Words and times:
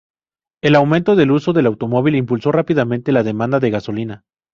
El 0.63 0.73
aumento 0.73 1.15
del 1.15 1.29
uso 1.29 1.53
del 1.53 1.67
automóvil 1.67 2.15
impulsó 2.15 2.51
rápidamente 2.51 3.11
la 3.11 3.21
demanda 3.21 3.59
de 3.59 3.69
gasolina. 3.69 4.23